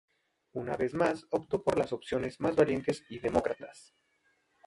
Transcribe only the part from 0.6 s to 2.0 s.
vez más optó por las